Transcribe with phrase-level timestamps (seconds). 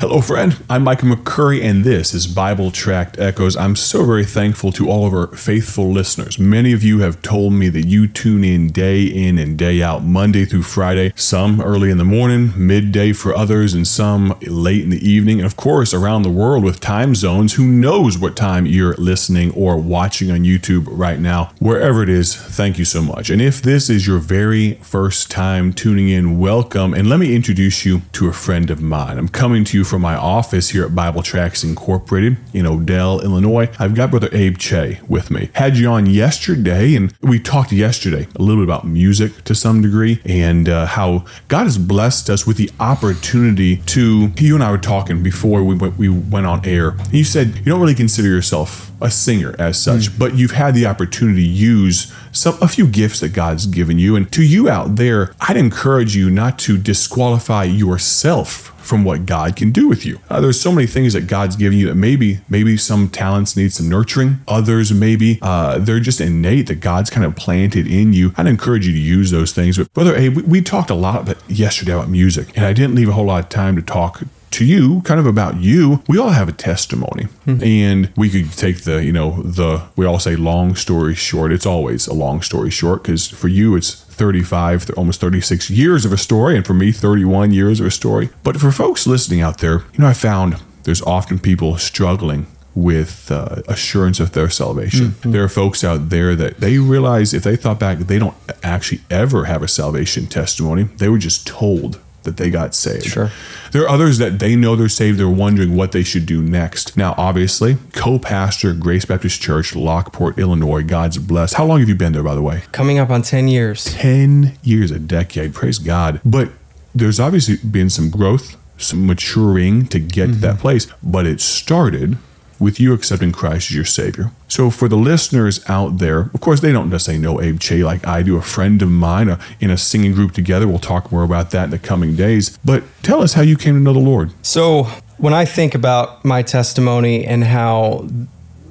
[0.00, 0.56] Hello, friend.
[0.70, 3.56] I'm Micah McCurry, and this is Bible Tract Echoes.
[3.56, 6.38] I'm so very thankful to all of our faithful listeners.
[6.38, 10.04] Many of you have told me that you tune in day in and day out,
[10.04, 14.90] Monday through Friday, some early in the morning, midday for others, and some late in
[14.90, 15.40] the evening.
[15.40, 19.50] And of course, around the world with time zones, who knows what time you're listening
[19.50, 21.50] or watching on YouTube right now.
[21.58, 23.30] Wherever it is, thank you so much.
[23.30, 26.94] And if this is your very first time tuning in, welcome.
[26.94, 29.18] And let me introduce you to a friend of mine.
[29.18, 33.70] I'm coming to you from my office here at Bible Tracts Incorporated in Odell, Illinois.
[33.78, 35.48] I've got Brother Abe Che with me.
[35.54, 39.80] Had you on yesterday, and we talked yesterday a little bit about music to some
[39.80, 44.30] degree and uh, how God has blessed us with the opportunity to.
[44.36, 46.94] You and I were talking before we went, we went on air.
[47.10, 50.18] You said you don't really consider yourself a singer as such, mm.
[50.18, 54.16] but you've had the opportunity to use some a few gifts that God's given you.
[54.16, 59.54] And to you out there, I'd encourage you not to disqualify yourself from what God
[59.54, 60.18] can do with you.
[60.30, 63.72] Uh, there's so many things that God's given you that maybe maybe some talents need
[63.72, 64.38] some nurturing.
[64.48, 68.32] Others maybe uh, they're just innate that God's kind of planted in you.
[68.36, 69.76] I'd encourage you to use those things.
[69.76, 73.08] But brother, hey, we, we talked a lot yesterday about music, and I didn't leave
[73.08, 74.22] a whole lot of time to talk
[74.52, 77.24] to you, kind of about you, we all have a testimony.
[77.46, 77.62] Mm-hmm.
[77.62, 81.52] And we could take the, you know, the, we all say long story short.
[81.52, 86.12] It's always a long story short because for you, it's 35, almost 36 years of
[86.12, 86.56] a story.
[86.56, 88.30] And for me, 31 years of a story.
[88.42, 93.30] But for folks listening out there, you know, I found there's often people struggling with
[93.32, 95.08] uh, assurance of their salvation.
[95.08, 95.32] Mm-hmm.
[95.32, 99.00] There are folks out there that they realize if they thought back, they don't actually
[99.10, 100.84] ever have a salvation testimony.
[100.84, 103.06] They were just told that they got saved.
[103.06, 103.30] Sure.
[103.72, 106.96] There are others that they know they're saved, they're wondering what they should do next.
[106.96, 111.54] Now, obviously, co pastor, Grace Baptist Church, Lockport, Illinois, God's blessed.
[111.54, 112.62] How long have you been there, by the way?
[112.72, 113.84] Coming up on 10 years.
[113.84, 115.54] 10 years, a decade.
[115.54, 116.20] Praise God.
[116.24, 116.50] But
[116.94, 120.32] there's obviously been some growth, some maturing to get mm-hmm.
[120.34, 120.60] to that mm-hmm.
[120.60, 122.18] place, but it started
[122.58, 124.30] with you accepting Christ as your Savior.
[124.48, 128.06] So, for the listeners out there, of course, they don't necessarily know Abe Che like
[128.06, 130.66] I do, a friend of mine uh, in a singing group together.
[130.66, 132.58] We'll talk more about that in the coming days.
[132.64, 134.32] But tell us how you came to know the Lord.
[134.42, 134.84] So,
[135.18, 138.08] when I think about my testimony and how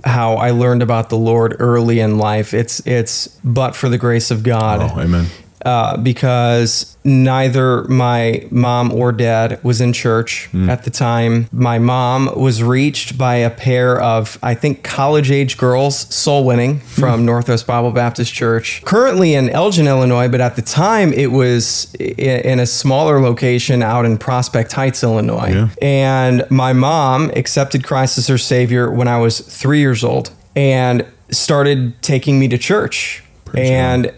[0.04, 4.32] how I learned about the Lord early in life, it's it's but for the grace
[4.32, 4.92] of God.
[4.92, 5.28] Oh, amen
[5.68, 10.70] uh, because neither my mom or dad was in church mm.
[10.70, 11.50] at the time.
[11.52, 16.80] My mom was reached by a pair of, I think, college age girls soul winning
[16.80, 17.26] from mm.
[17.26, 22.62] Northwest Bible Baptist Church, currently in Elgin, Illinois, but at the time it was in
[22.62, 25.50] a smaller location out in Prospect Heights, Illinois.
[25.50, 25.70] Yeah.
[25.82, 31.06] And my mom accepted Christ as her Savior when I was three years old and
[31.30, 33.22] started taking me to church.
[33.44, 34.14] Praise and God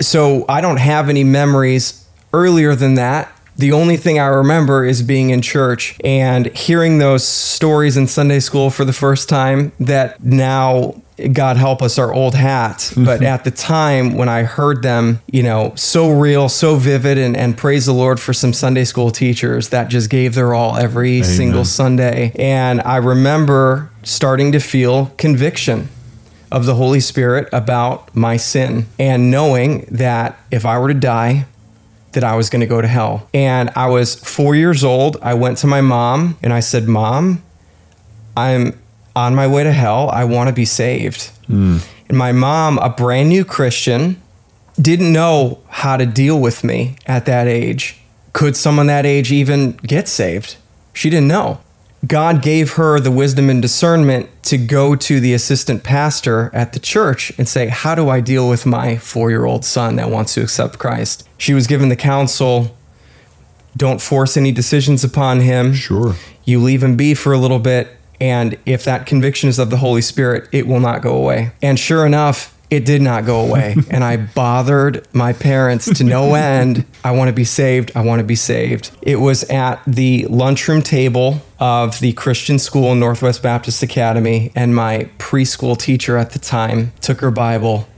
[0.00, 3.32] so I don't have any memories earlier than that.
[3.56, 8.40] The only thing I remember is being in church and hearing those stories in Sunday
[8.40, 10.94] school for the first time that now
[11.32, 12.78] God help us are old hat.
[12.78, 13.04] Mm-hmm.
[13.04, 17.36] But at the time when I heard them, you know, so real, so vivid, and,
[17.36, 21.16] and praise the Lord for some Sunday school teachers that just gave their all every
[21.16, 21.24] Amen.
[21.24, 22.32] single Sunday.
[22.38, 25.88] And I remember starting to feel conviction
[26.50, 31.46] of the Holy Spirit about my sin and knowing that if I were to die,
[32.12, 33.28] that I was going to go to hell.
[33.32, 35.16] And I was four years old.
[35.22, 37.42] I went to my mom and I said, Mom,
[38.36, 38.78] I'm
[39.14, 40.10] on my way to hell.
[40.10, 41.30] I want to be saved.
[41.48, 41.86] Mm.
[42.08, 44.20] And my mom, a brand new Christian,
[44.80, 48.00] didn't know how to deal with me at that age.
[48.32, 50.56] Could someone that age even get saved?
[50.92, 51.60] She didn't know.
[52.06, 56.78] God gave her the wisdom and discernment to go to the assistant pastor at the
[56.78, 60.34] church and say, How do I deal with my four year old son that wants
[60.34, 61.28] to accept Christ?
[61.36, 62.74] She was given the counsel
[63.76, 65.74] don't force any decisions upon him.
[65.74, 66.14] Sure.
[66.44, 67.96] You leave him be for a little bit.
[68.20, 71.52] And if that conviction is of the Holy Spirit, it will not go away.
[71.62, 73.76] And sure enough, it did not go away.
[73.90, 76.84] and I bothered my parents to no end.
[77.04, 77.92] I want to be saved.
[77.94, 78.90] I want to be saved.
[79.02, 85.10] It was at the lunchroom table of the Christian school, Northwest Baptist Academy, and my
[85.18, 87.88] preschool teacher at the time took her Bible,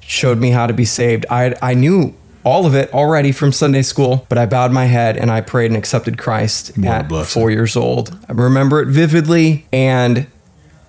[0.00, 1.26] showed me how to be saved.
[1.28, 2.14] I, I knew
[2.44, 5.66] all of it already from Sunday school, but I bowed my head and I prayed
[5.66, 8.18] and accepted Christ at four years old.
[8.28, 10.26] I remember it vividly, and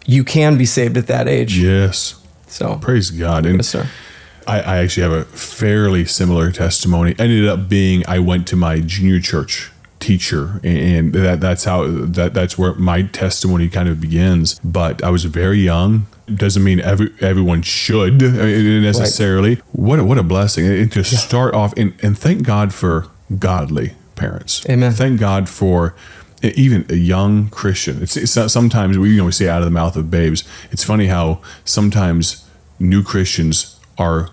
[0.06, 1.58] you can be saved at that age.
[1.58, 2.23] Yes.
[2.54, 3.46] So praise God.
[3.46, 3.76] And yes.
[3.76, 7.16] I, I actually have a fairly similar testimony.
[7.18, 12.34] Ended up being I went to my junior church teacher and that that's how that
[12.34, 16.06] that's where my testimony kind of begins but i was very young
[16.36, 19.64] doesn't mean every everyone should uh, necessarily right.
[19.72, 21.06] what a, what a blessing and to yeah.
[21.06, 23.08] start off and, and thank god for
[23.40, 25.96] godly parents amen thank god for
[26.44, 28.02] even a young Christian.
[28.02, 30.44] It's, it's not, sometimes we you know we say out of the mouth of babes.
[30.72, 32.48] It's funny how sometimes
[32.80, 34.30] new Christians are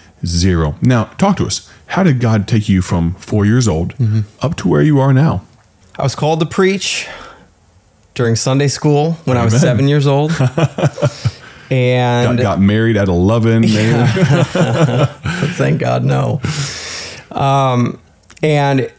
[0.83, 1.71] Now, talk to us.
[1.87, 4.21] How did God take you from four years old mm-hmm.
[4.45, 5.43] up to where you are now?
[5.99, 7.09] I was called to preach
[8.15, 10.33] during Sunday school when I was seven years old.
[11.71, 13.61] Got, and got married at 11.
[13.61, 13.73] maybe?
[15.55, 16.41] thank God, no.
[17.31, 18.01] Um,
[18.43, 18.93] and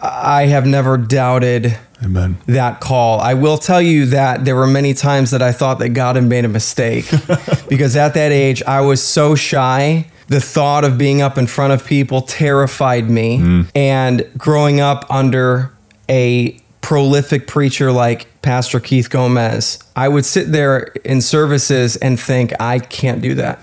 [0.00, 2.38] I have never doubted Amen.
[2.46, 3.20] that call.
[3.20, 6.24] I will tell you that there were many times that I thought that God had
[6.24, 7.10] made a mistake
[7.68, 10.06] because at that age I was so shy.
[10.28, 13.64] The thought of being up in front of people terrified me.
[13.74, 15.72] And growing up under
[16.10, 22.52] a prolific preacher like Pastor Keith Gomez, I would sit there in services and think,
[22.60, 23.60] I can't do that.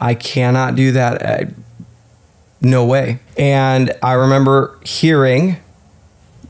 [0.00, 1.24] I cannot do that.
[1.24, 1.54] I,
[2.60, 3.20] no way.
[3.36, 5.58] And I remember hearing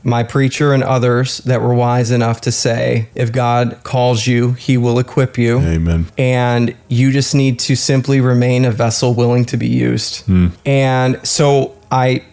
[0.03, 4.77] my preacher and others that were wise enough to say, if God calls you, he
[4.77, 5.59] will equip you.
[5.59, 6.07] Amen.
[6.17, 10.25] And you just need to simply remain a vessel willing to be used.
[10.25, 10.47] Hmm.
[10.65, 12.23] And so I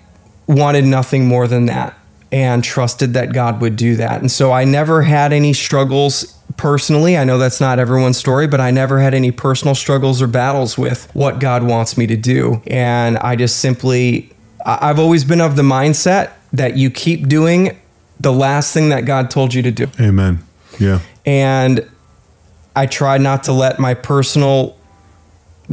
[0.47, 1.98] wanted nothing more than that
[2.31, 4.21] and trusted that God would do that.
[4.21, 7.17] And so I never had any struggles personally.
[7.17, 10.77] I know that's not everyone's story, but I never had any personal struggles or battles
[10.77, 12.63] with what God wants me to do.
[12.67, 14.31] And I just simply,
[14.67, 17.79] I've always been of the mindset that you keep doing
[18.21, 19.87] the last thing that God told you to do.
[20.01, 20.41] Amen.
[20.79, 21.01] Yeah.
[21.25, 21.89] And
[22.75, 24.77] I try not to let my personal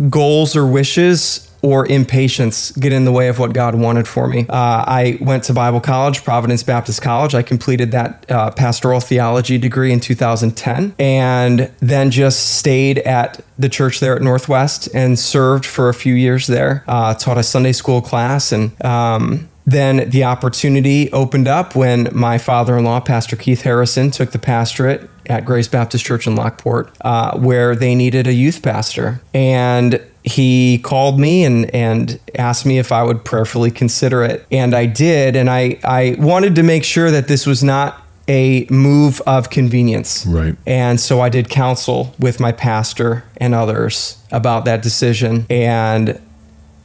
[0.09, 4.45] goals or wishes or impatience get in the way of what God wanted for me.
[4.47, 7.33] Uh, I went to Bible college, Providence Baptist College.
[7.33, 13.67] I completed that uh, pastoral theology degree in 2010 and then just stayed at the
[13.67, 16.83] church there at Northwest and served for a few years there.
[16.87, 22.37] Uh, taught a Sunday school class and um, then the opportunity opened up when my
[22.37, 27.75] father-in-law, Pastor Keith Harrison, took the pastorate at Grace Baptist Church in Lockport, uh, where
[27.75, 33.03] they needed a youth pastor, and he called me and and asked me if I
[33.03, 37.27] would prayerfully consider it, and I did, and I I wanted to make sure that
[37.27, 40.55] this was not a move of convenience, Right.
[40.65, 46.19] and so I did counsel with my pastor and others about that decision, and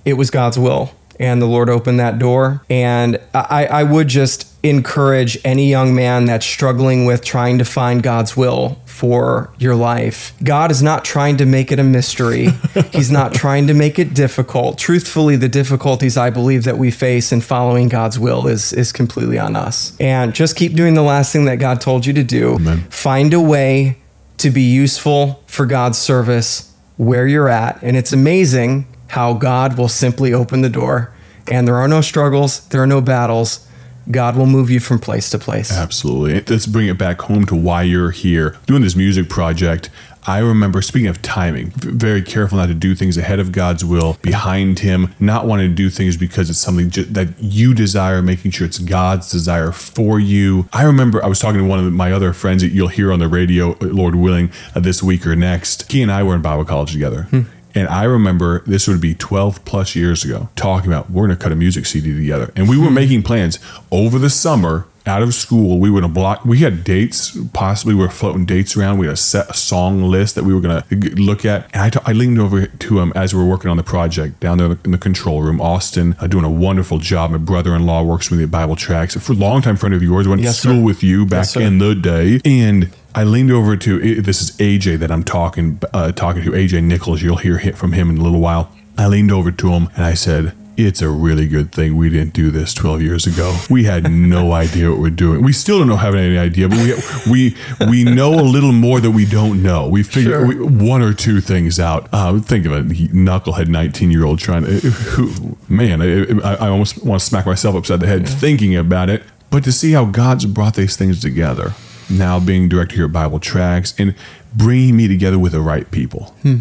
[0.04, 0.92] it was God's will.
[1.18, 2.62] And the Lord opened that door.
[2.70, 8.02] And I, I would just encourage any young man that's struggling with trying to find
[8.02, 10.35] God's will for your life.
[10.45, 12.49] God is not trying to make it a mystery,
[12.93, 14.79] He's not trying to make it difficult.
[14.79, 19.38] Truthfully, the difficulties I believe that we face in following God's will is, is completely
[19.38, 19.97] on us.
[19.99, 22.57] And just keep doing the last thing that God told you to do.
[22.57, 22.81] Amen.
[22.90, 23.97] Find a way
[24.38, 27.83] to be useful for God's service where you're at.
[27.83, 31.12] And it's amazing how God will simply open the door.
[31.50, 33.67] And there are no struggles, there are no battles.
[34.11, 35.73] God will move you from place to place.
[35.73, 36.43] Absolutely.
[36.52, 39.90] Let's bring it back home to why you're here doing this music project.
[40.26, 44.19] I remember, speaking of timing, very careful not to do things ahead of God's will,
[44.21, 48.67] behind Him, not wanting to do things because it's something that you desire, making sure
[48.67, 50.69] it's God's desire for you.
[50.75, 53.19] I remember I was talking to one of my other friends that you'll hear on
[53.19, 55.90] the radio, Lord willing, uh, this week or next.
[55.90, 57.23] He and I were in Bible college together.
[57.25, 57.43] Hmm.
[57.75, 61.43] And I remember this would be 12 plus years ago talking about we're going to
[61.43, 62.53] cut a music CD together.
[62.57, 62.95] And we were hmm.
[62.95, 63.59] making plans
[63.91, 65.78] over the summer out of school.
[65.78, 68.99] We were would have blocked, we had dates, possibly we were floating dates around.
[68.99, 71.69] We had a set a song list that we were going to look at.
[71.75, 74.40] And I, t- I leaned over to him as we were working on the project
[74.40, 75.61] down there in the control room.
[75.61, 77.30] Austin uh, doing a wonderful job.
[77.30, 79.14] My brother in law works with me at Bible Tracts.
[79.16, 80.85] For a long time friend of yours, went yes, to school sir.
[80.85, 82.40] with you back yes, in the day.
[82.45, 86.85] And I leaned over to this is AJ that I'm talking uh, talking to AJ
[86.85, 87.23] Nichols.
[87.23, 88.75] You'll hear from him in a little while.
[88.97, 90.54] I leaned over to him and I said,
[90.87, 93.57] "It's a really good thing we didn't do this 12 years ago.
[93.69, 95.43] We had no idea what we're doing.
[95.43, 96.95] We still don't have any idea, but we
[97.31, 97.57] we
[97.89, 99.89] we know a little more that we don't know.
[99.89, 100.67] We figured sure.
[100.67, 102.09] one or two things out.
[102.13, 104.71] Uh, think of a knucklehead 19 year old trying to.
[104.71, 108.35] Who, man, I, I, almost want to smack myself upside the head yeah.
[108.35, 109.23] thinking about it.
[109.51, 111.75] But to see how God's brought these things together
[112.11, 114.15] now being director here at Bible Tracts and
[114.55, 116.59] bringing me together with the right people hmm.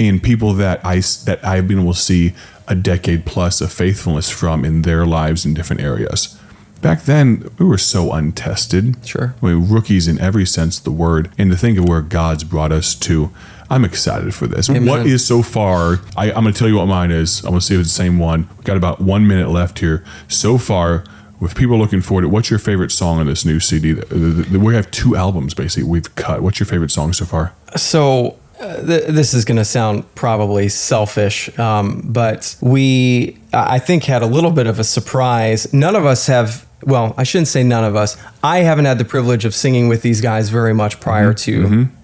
[0.00, 2.32] And people that I that I've been able to see
[2.66, 6.38] a decade plus of faithfulness from in their lives in different areas.
[6.80, 8.96] Back then, we were so untested.
[9.06, 9.34] Sure.
[9.42, 11.30] I mean, rookies in every sense of the word.
[11.36, 13.30] And to think of where God's brought us to,
[13.68, 14.70] I'm excited for this.
[14.70, 14.86] Amen.
[14.86, 16.00] What is so far?
[16.16, 17.40] I, am going to tell you what mine is.
[17.40, 18.48] I'm going to see if it's the same one.
[18.56, 20.02] We've got about one minute left here.
[20.28, 21.04] So far,
[21.38, 23.94] with people looking forward to what's your favorite song on this new CD?
[23.94, 26.42] We have two albums basically we've cut.
[26.42, 27.52] What's your favorite song so far?
[27.76, 34.22] So th- this is going to sound probably selfish, um, but we, I think, had
[34.22, 35.72] a little bit of a surprise.
[35.72, 38.16] None of us have, well, I shouldn't say none of us.
[38.42, 41.52] I haven't had the privilege of singing with these guys very much prior mm-hmm.
[41.52, 41.94] to mm-hmm.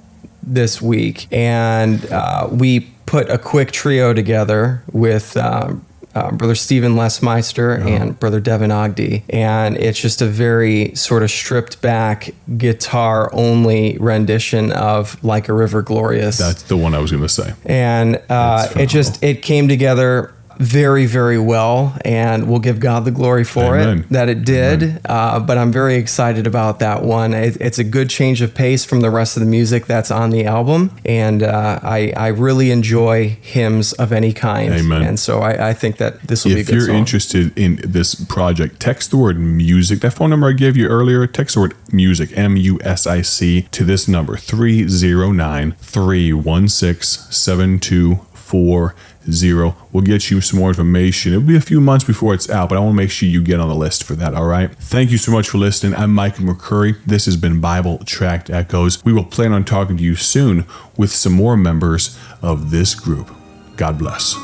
[0.42, 1.26] this week.
[1.30, 5.74] And uh, we put a quick trio together with uh,
[6.16, 7.86] uh, Brother Stephen Lesmeister oh.
[7.86, 9.22] and Brother Devin Ogden.
[9.28, 15.52] And it's just a very sort of stripped back guitar only rendition of Like a
[15.52, 16.38] River Glorious.
[16.38, 17.52] That's the one I was going to say.
[17.66, 23.10] And uh, it just, it came together very, very well, and we'll give God the
[23.10, 24.00] glory for Amen.
[24.00, 25.00] it that it did.
[25.04, 27.34] Uh, but I'm very excited about that one.
[27.34, 30.30] It, it's a good change of pace from the rest of the music that's on
[30.30, 34.72] the album, and uh, I, I, really enjoy hymns of any kind.
[34.72, 35.02] Amen.
[35.02, 36.60] And so I, I think that this will if be.
[36.62, 36.96] If you're song.
[36.96, 40.00] interested in this project, text the word music.
[40.00, 41.26] That phone number I gave you earlier.
[41.26, 49.74] Text the word music M U S I C to this number 309 316 840.
[49.92, 51.32] We'll get you some more information.
[51.32, 53.42] It'll be a few months before it's out, but I want to make sure you
[53.42, 54.72] get on the list for that, all right?
[54.76, 55.94] Thank you so much for listening.
[55.94, 56.96] I'm Mike McCurry.
[57.04, 59.04] This has been Bible Tract Echoes.
[59.04, 60.64] We will plan on talking to you soon
[60.96, 63.34] with some more members of this group.
[63.76, 64.34] God bless.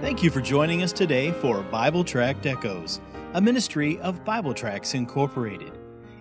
[0.00, 3.00] Thank you for joining us today for Bible Tract Echoes,
[3.34, 5.72] a ministry of Bible Tracts Incorporated.